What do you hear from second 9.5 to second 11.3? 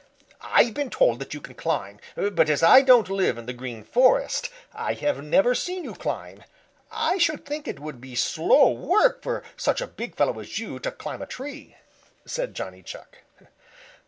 such a big fellow as you to climb a